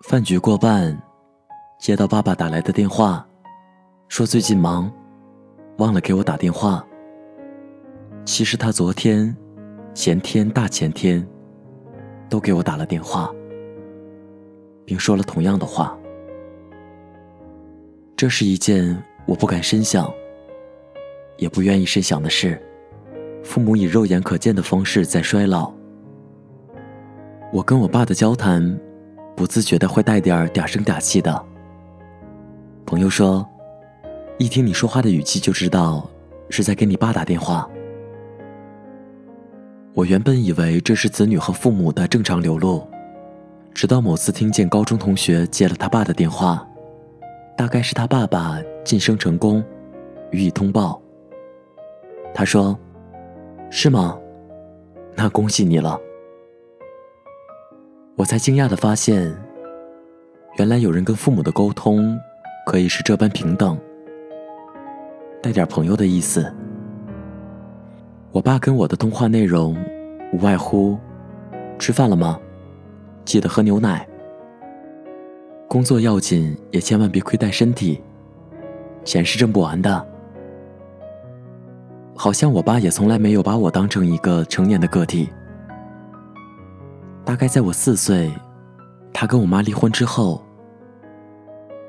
[0.00, 0.98] 饭局过半，
[1.78, 3.26] 接到爸爸打来的电话，
[4.08, 4.90] 说最近忙，
[5.76, 6.82] 忘了给我打电话。
[8.24, 9.36] 其实他昨天、
[9.92, 11.26] 前天、大前天，
[12.30, 13.30] 都给我打了电话，
[14.86, 15.94] 并说了同样的话。
[18.16, 20.10] 这是一件我不敢深想，
[21.36, 22.58] 也不愿意深想的是。
[23.44, 25.70] 父母以肉眼可见的方式在衰老，
[27.52, 28.78] 我跟我爸的交谈。
[29.36, 31.44] 不自觉的会带点嗲声嗲气的。
[32.84, 33.46] 朋友说，
[34.36, 36.10] 一听你说话的语气就知道
[36.50, 37.68] 是在给你爸打电话。
[39.94, 42.84] 我原本以为这是子女和父母的正常流露，
[43.72, 46.68] 直到某次听见高中同学接了他爸的电话，
[47.56, 49.62] 大概是他爸爸晋升成功，
[50.30, 50.98] 予以通报。
[52.32, 52.74] 他说
[53.68, 54.18] ：“是吗？
[55.14, 56.00] 那恭喜你了。”
[58.16, 59.30] 我才惊讶的发现，
[60.56, 62.18] 原来有人跟父母的沟通
[62.64, 63.78] 可以是这般平等，
[65.42, 66.50] 带点朋友的意思。
[68.32, 69.76] 我爸跟我的通话内容
[70.32, 70.96] 无外乎：
[71.78, 72.40] 吃饭了吗？
[73.26, 74.08] 记得喝牛奶。
[75.68, 78.02] 工作要紧，也千万别亏待身体，
[79.08, 80.06] 钱是挣不完的。
[82.14, 85.30] 好像我爸也从来没有把我当成一个成年的个体。
[87.24, 88.30] 大概在我四岁，
[89.10, 90.44] 他跟我妈离婚之后，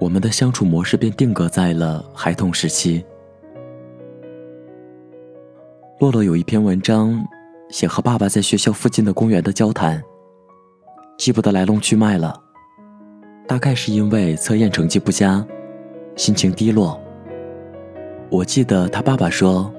[0.00, 3.04] 我们的相处模式便定格在了孩童时期。
[6.00, 7.22] 洛洛有一篇文章，
[7.68, 10.02] 写和爸爸在学校附近的公园的交谈，
[11.18, 12.42] 记不得来龙去脉了。
[13.46, 15.46] 大概是因为测验成绩不佳，
[16.16, 16.98] 心情低落。
[18.32, 19.70] 我记得他爸爸说：“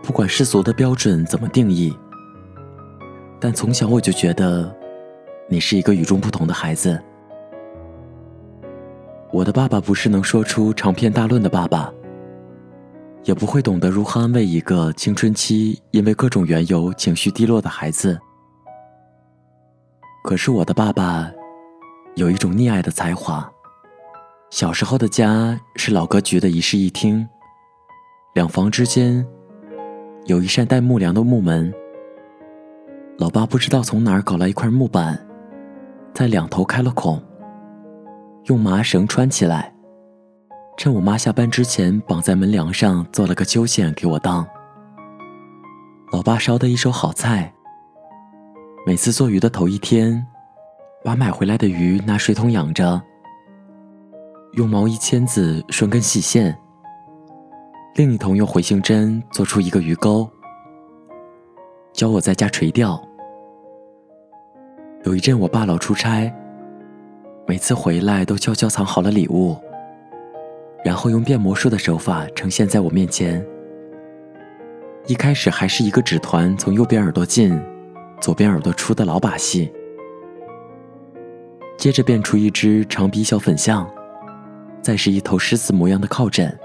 [0.00, 1.92] 不管世俗的标准怎么定义。”
[3.40, 4.72] 但从小我就觉得，
[5.48, 7.02] 你是一个与众不同的孩子。
[9.32, 11.92] 我的爸爸不是能说出长篇大论的爸爸，
[13.24, 18.16] 也不会懂得如何安慰一个青春期因为各种缘由情绪低落的孩子。
[20.22, 21.28] 可是我的爸爸
[22.14, 23.52] 有一种溺爱的才华。
[24.50, 27.26] 小时候的家是老格局的一室一厅，
[28.34, 29.24] 两房之间
[30.26, 31.72] 有一扇带木梁的木门。
[33.16, 35.24] 老爸不知道从哪儿搞来一块木板，
[36.12, 37.22] 在两头开了孔，
[38.46, 39.72] 用麻绳穿起来，
[40.76, 44.44] 趁我妈下班之前绑在门梁上，做了个揪线给我当。
[46.10, 47.54] 老爸烧的一手好菜。
[48.84, 50.26] 每次做鱼的头一天，
[51.04, 53.00] 把买回来的鱼拿水桶养着，
[54.54, 56.56] 用毛衣签子顺根细线，
[57.94, 60.28] 另一头用回形针做出一个鱼钩，
[61.92, 63.00] 教我在家垂钓。
[65.04, 66.34] 有一阵，我爸老出差，
[67.46, 69.56] 每次回来都悄悄藏好了礼物，
[70.84, 73.46] 然后用变魔术的手法呈现在我面前。
[75.06, 77.56] 一开始还是一个纸团从右边耳朵进，
[78.20, 79.72] 左边耳朵出的老把戏，
[81.78, 83.88] 接着变出一只长鼻小粉象，
[84.82, 86.58] 再是一头狮子模样的靠枕，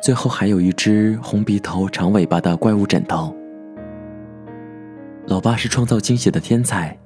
[0.00, 3.34] 最后还有一只红鼻头长尾巴的怪物枕头。
[5.26, 6.96] 老爸是创造惊喜的天才。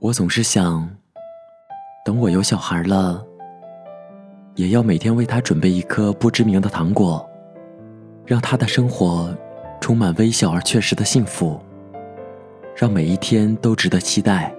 [0.00, 0.88] 我总是想，
[2.04, 3.24] 等我有小孩了，
[4.54, 7.28] 也要每天为他准备一颗不知名的糖果，
[8.26, 9.34] 让他的生活
[9.80, 11.58] 充满微小而确实的幸福，
[12.76, 14.54] 让每一天都值得期待。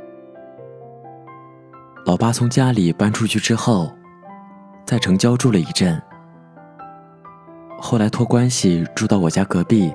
[2.06, 3.92] 老爸从家里搬出去之后，
[4.89, 6.01] 在城郊住了一阵，
[7.79, 9.94] 后来托关系住到我家隔壁，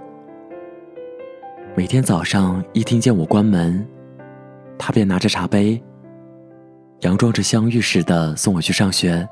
[1.75, 3.84] 每天早上一听见我关门。
[4.78, 5.82] 他便拿着茶杯，
[7.00, 9.28] 佯装着相遇似的送我去上学，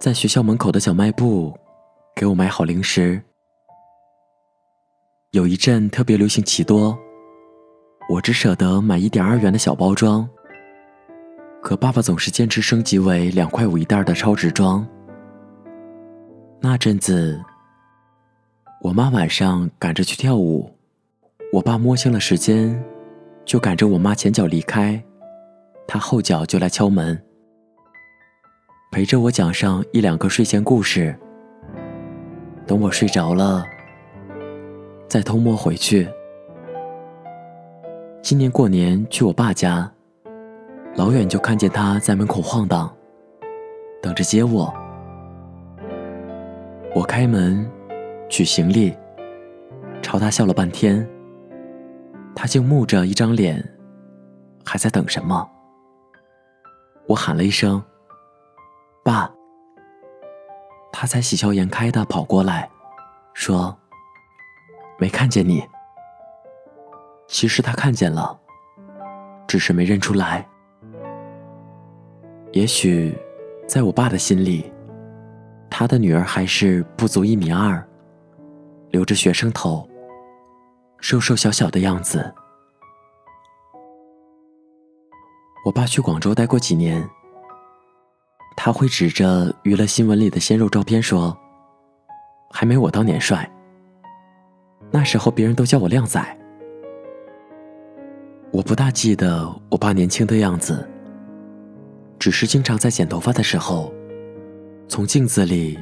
[0.00, 1.56] 在学校门口的小卖部，
[2.16, 3.22] 给我买好零食。
[5.30, 6.98] 有一阵特别流行奇多，
[8.10, 10.28] 我只舍得买一点二元的小包装，
[11.66, 14.86] 可爸爸总是坚持升级为两块五一袋的超值装。
[16.60, 17.42] 那阵子，
[18.82, 20.72] 我妈晚上赶着去跳舞，
[21.52, 22.80] 我爸摸清了时间。
[23.44, 25.02] 就赶着我妈前脚离开，
[25.88, 27.20] 他后脚就来敲门，
[28.92, 31.18] 陪着我讲上一两个睡前故事。
[32.64, 33.64] 等我睡着了，
[35.08, 36.08] 再偷摸回去。
[38.22, 39.92] 今年过年去我爸家，
[40.96, 42.90] 老远就看见他在门口晃荡，
[44.00, 44.72] 等着接我。
[46.94, 47.70] 我开门，
[48.30, 48.96] 取行李，
[50.00, 51.06] 朝他笑了半天。
[52.34, 53.62] 他竟木着一张脸，
[54.64, 55.46] 还在等什么？
[57.06, 57.82] 我喊了一声
[59.04, 59.30] ：“爸。”
[60.90, 62.70] 他才喜笑颜开的跑过来，
[63.34, 63.76] 说
[64.98, 65.62] ：“没看见你。”
[67.28, 68.38] 其实他看见了，
[69.46, 70.48] 只是没认出来。
[72.56, 73.14] 也许，
[73.68, 74.72] 在我爸的心里，
[75.68, 77.86] 他的女儿还是不足一米二，
[78.88, 79.86] 留着学生头，
[80.98, 82.32] 瘦瘦小小的样子。
[85.66, 87.06] 我爸去广州待过几年。
[88.56, 91.36] 他会指着娱乐新闻里的鲜肉照片说
[92.50, 93.46] ：“还没我当年帅。”
[94.90, 96.38] 那时候别人都叫我靓仔。
[98.50, 100.88] 我不大记得我爸年轻的样子，
[102.18, 103.92] 只是经常在剪头发的时候，
[104.88, 105.78] 从镜子里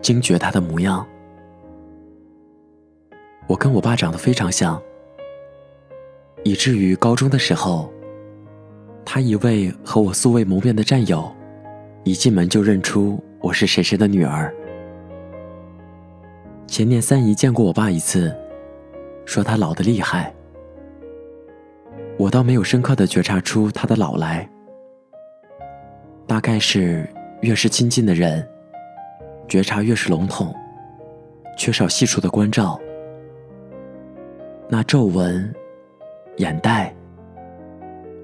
[0.00, 1.06] 惊觉他的模样。
[3.46, 4.80] 我跟我爸长得非常像，
[6.44, 7.92] 以至于高中的时候，
[9.04, 11.30] 他一位和我素未谋面的战友。
[12.02, 14.54] 一进门就认出我是谁谁的女儿。
[16.66, 18.34] 前年三姨见过我爸一次，
[19.26, 20.32] 说他老的厉害。
[22.16, 24.48] 我倒没有深刻的觉察出他的老来，
[26.30, 27.04] 大概是
[27.40, 28.48] 越是亲近的人，
[29.48, 30.54] 觉察越是笼统，
[31.58, 32.80] 缺少细处的关照。
[34.68, 35.52] 那皱纹、
[36.36, 36.94] 眼袋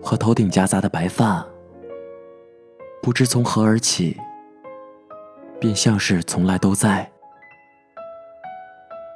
[0.00, 1.44] 和头顶夹杂的白发。
[3.02, 4.16] 不知从何而起，
[5.58, 7.10] 便像是从来都在。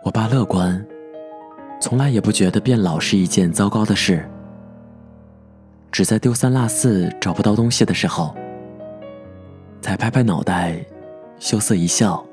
[0.02, 0.84] 我爸乐观，
[1.80, 4.28] 从来也不觉得变老是一件糟糕的事。
[5.92, 8.34] 只在丢三落四找不到东西的时候，
[9.80, 10.84] 才拍拍脑袋，
[11.38, 12.24] 羞涩一笑。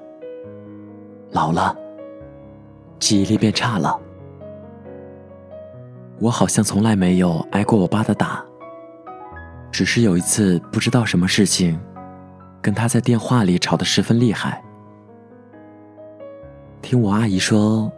[1.31, 1.75] 老了，
[2.99, 3.99] 记忆力变差了。
[6.19, 8.43] 我好像从来没有挨过我爸的打。
[9.71, 11.79] 只是有一次不知道什么事情，
[12.61, 14.63] 跟他在电话里吵得十分厉害。
[16.81, 17.91] 听我阿姨说，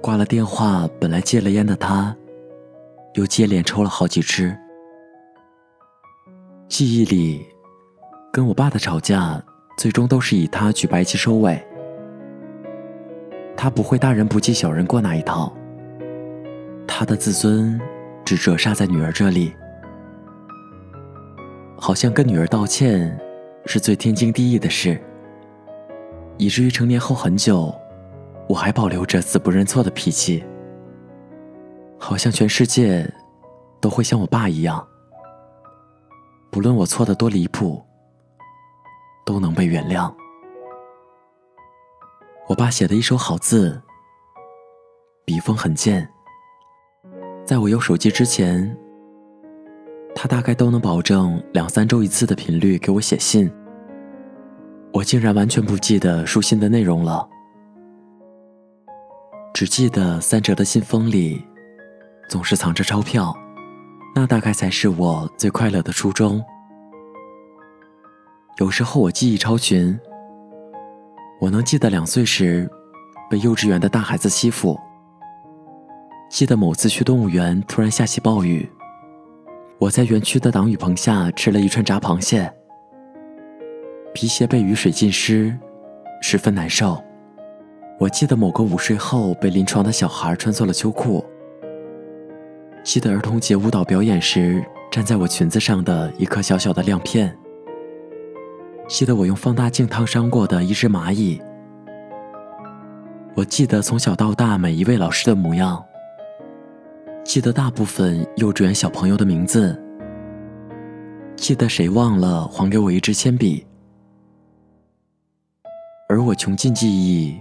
[0.00, 2.14] 挂了电话，本来戒了烟的他，
[3.14, 4.56] 又接连抽了好几支。
[6.68, 7.46] 记忆里，
[8.36, 9.42] 跟我爸的吵架，
[9.78, 11.58] 最终都是以他举白旗收尾。
[13.56, 15.50] 他不会大人不计小人过那一套，
[16.86, 17.80] 他的自尊
[18.26, 19.54] 只折煞在女儿这里。
[21.78, 23.18] 好像跟女儿道歉
[23.64, 25.00] 是最天经地义的事，
[26.36, 27.74] 以至于成年后很久，
[28.50, 30.44] 我还保留着死不认错的脾气。
[31.96, 33.10] 好像全世界
[33.80, 34.86] 都会像我爸一样，
[36.50, 37.82] 不论我错的多离谱，
[39.26, 40.10] 都能被原谅。
[42.48, 43.82] 我爸写的一手好字，
[45.26, 46.08] 笔锋很贱，
[47.44, 48.74] 在我有手机之前。
[50.18, 53.52] 他大概都能保证两三周一次的频率给我写信，
[54.94, 57.28] 我竟然完全不记得书信的内容了，
[59.52, 61.44] 只记得三折的信封里
[62.30, 63.36] 总是藏着钞票，
[64.14, 66.42] 那大概才是我最快乐的初衷。
[68.58, 69.98] 有时候我记忆超群，
[71.38, 72.66] 我能记得两岁时
[73.28, 74.80] 被幼稚园的大孩子欺负，
[76.30, 78.66] 记得某次去动物园突然下起暴雨。
[79.78, 82.50] 我在园区的挡雨棚下吃了一串炸螃蟹，
[84.14, 85.54] 皮鞋被雨水浸湿，
[86.22, 86.98] 十分难受。
[87.98, 91.22] 我记得某个午睡后被临床的小孩穿错了秋裤，
[92.82, 97.36] 记得儿童节舞蹈表演时站在我裙子上的一颗小小的亮片，
[98.88, 101.40] 记得我用放大镜烫伤过的一只蚂蚁。
[103.34, 105.84] 我记得从小到大每一位老师的模样。
[107.24, 109.78] 记得大部分幼稚园小朋友的名字。
[111.36, 113.66] 记得谁忘了还给我一支铅笔，
[116.08, 117.38] 而我穷尽记忆，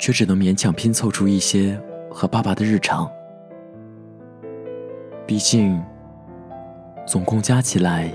[0.00, 3.08] 却只能勉强拼凑出一些和爸爸的日常。
[5.24, 5.80] 毕竟，
[7.06, 8.10] 总共加起来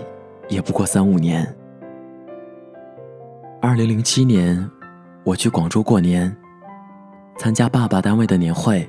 [0.50, 1.57] 也不过三五年。
[3.60, 4.70] 二零零七年，
[5.24, 6.36] 我去广州过年，
[7.40, 8.88] 参加爸爸单位的年会。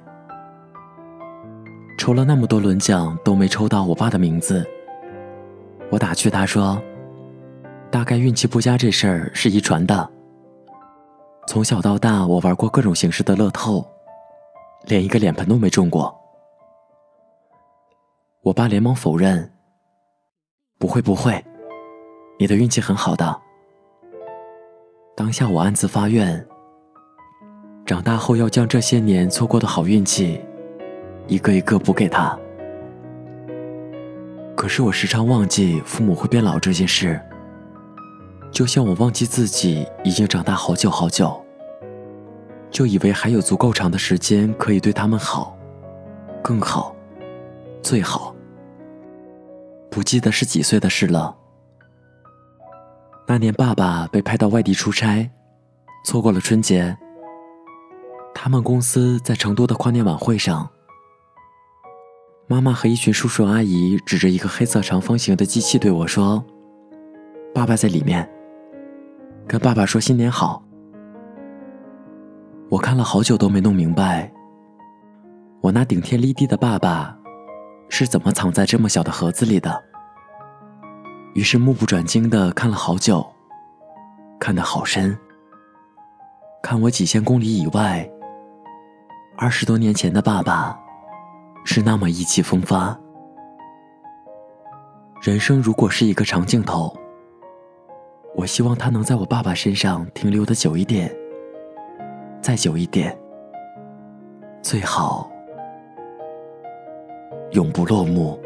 [1.97, 4.69] 抽了那么多轮奖都没抽到我爸的名字，
[5.91, 6.81] 我打趣他说
[7.91, 10.09] ：“大概运气不佳这事儿是遗传的。
[11.47, 13.85] 从小到大我玩过各种形式的乐透，
[14.85, 16.15] 连一个脸盆都没中过。”
[18.45, 19.51] 我爸连忙否认
[20.79, 21.43] ：“不会不会，
[22.39, 23.48] 你的运气很好的。
[25.19, 26.47] 当下我暗自发愿，
[27.85, 30.41] 长大后要将这些年错过的好运气，
[31.27, 32.39] 一个一个补给他。
[34.55, 37.21] 可是我时常忘记父母会变老这件事，
[38.53, 41.45] 就像我忘记自己已经长大好久好久，
[42.71, 45.59] 就以为还有足够长的时间可以对他们好，
[46.41, 46.95] 更好，
[47.83, 48.33] 最好。
[49.91, 51.35] 不记得是几岁的事了。
[53.31, 55.31] 那年，爸爸被派到外地出差，
[56.03, 56.97] 错过了春节。
[58.35, 60.67] 他们公司在成都的跨年晚会上，
[62.47, 66.43] 妈妈和一群叔叔阿姨指着一个黑色长方形的机器对我说
[67.55, 68.27] ：“爸爸在里面，
[69.47, 70.65] 跟爸爸说新年好。”
[72.71, 74.33] 我看了好久都没弄明白，
[75.61, 77.15] 我那顶天立地的爸爸
[77.91, 79.88] 是怎么藏在这么小的盒子里的。
[81.39, 83.25] 于是目不转睛的看了好久，
[84.41, 85.17] 看得好深。
[86.61, 88.11] 看我几千公里以外，
[89.37, 90.77] 二十多年前的爸爸，
[91.65, 92.99] 是那么意气风发。
[95.23, 96.93] 人生如果是一个长镜头，
[98.35, 101.09] 我希望他能在我爸爸身上停留的久一点，
[102.43, 103.17] 再久一点，
[104.61, 105.31] 最好
[107.53, 108.37] 永不落幕。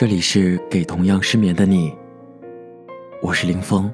[0.00, 1.94] 这里是给同样失眠的你，
[3.20, 3.92] 我是林峰。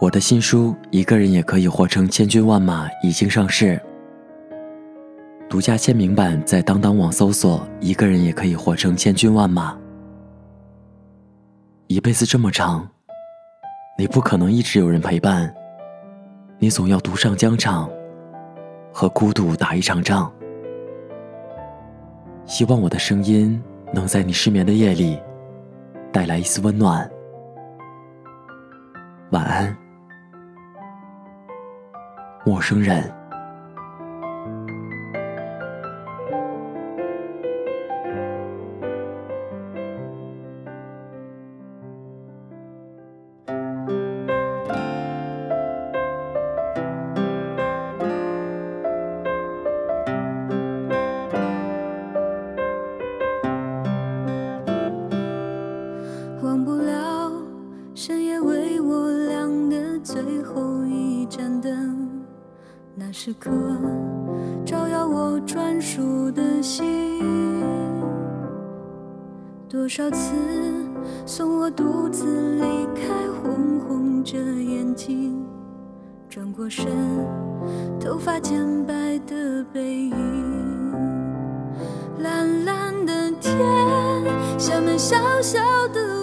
[0.00, 3.82] 我的新书《一个人也可以活成千军万马》已经上市，
[5.50, 9.76] 独家签名版在当当网搜索“一个人也可以活成千军万马”。
[11.88, 12.88] 一辈子这么长，
[13.98, 15.52] 你不可能一直有人陪伴，
[16.60, 17.90] 你总要独上疆场，
[18.92, 20.32] 和孤独打一场仗。
[22.46, 23.60] 希望我的声音。
[23.94, 25.22] 能在你失眠的夜里
[26.12, 27.08] 带来一丝温暖。
[29.30, 29.76] 晚安，
[32.44, 33.23] 陌生人。
[58.54, 62.08] 为我亮的最后一盏灯，
[62.94, 63.50] 那时刻
[64.64, 66.84] 照耀我专属的心，
[69.68, 70.36] 多少次
[71.26, 75.44] 送我独自离开，红红着眼睛，
[76.28, 76.86] 转过身，
[77.98, 78.56] 头发渐
[78.86, 80.14] 白的背影，
[82.20, 83.58] 蓝蓝的天
[84.56, 85.58] 下面小小
[85.88, 86.13] 的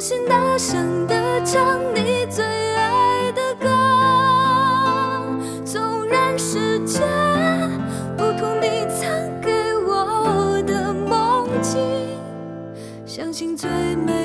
[0.00, 1.14] 心大声地
[1.44, 3.68] 唱你最爱的歌，
[5.62, 7.00] 纵然世界
[8.16, 9.52] 不同，你曾给
[9.86, 11.78] 我的梦境，
[13.04, 14.19] 相信最美。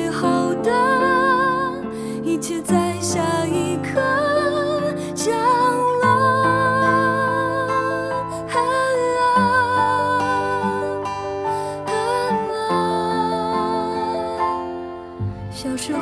[15.56, 16.00] 小时候，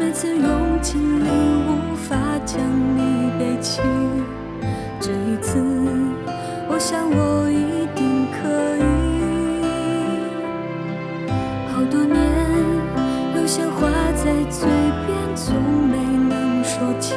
[0.00, 1.28] 每次用尽力
[1.68, 2.58] 无法将
[2.96, 3.82] 你背起，
[4.98, 5.58] 这一次，
[6.66, 8.48] 我想我一定可
[8.78, 8.80] 以。
[11.74, 12.16] 好多年，
[13.36, 14.66] 有些话在嘴
[15.06, 15.54] 边从
[15.88, 15.98] 没
[16.30, 17.14] 能说清，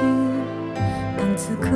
[1.18, 1.72] 当此刻。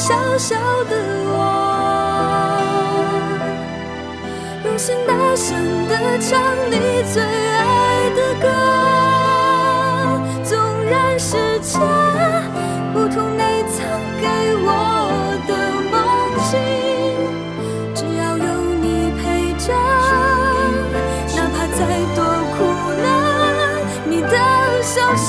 [0.00, 0.96] 小小的
[1.28, 1.36] 我，
[4.64, 5.54] 用心大声
[5.88, 6.40] 地唱
[6.70, 6.76] 你
[7.12, 8.48] 最爱的歌，
[10.42, 11.78] 纵然世界
[12.94, 13.76] 不同你曾
[14.22, 14.24] 给
[14.64, 14.68] 我
[15.46, 15.52] 的
[15.92, 15.94] 梦
[16.48, 16.56] 境，
[17.94, 18.46] 只要有
[18.80, 19.68] 你陪着，
[21.36, 21.78] 哪怕再
[22.16, 22.18] 多
[22.56, 22.58] 苦
[23.02, 23.04] 难，
[24.08, 24.34] 你的
[24.80, 25.28] 笑声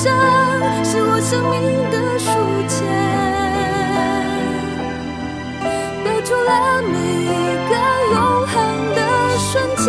[0.82, 1.60] 是我生命
[1.90, 2.30] 的书
[2.66, 3.21] 签。
[6.24, 7.26] 住了每一
[7.68, 7.72] 个
[8.12, 8.54] 永恒
[8.94, 9.00] 的
[9.38, 9.86] 瞬间，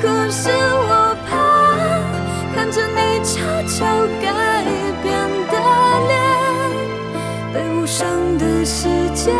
[0.00, 1.30] 可是我怕
[2.54, 3.32] 看着你悄
[3.68, 3.84] 悄
[4.20, 4.24] 改
[5.02, 5.08] 变
[5.48, 5.54] 的
[6.08, 6.12] 脸，
[7.52, 9.34] 被无声的时间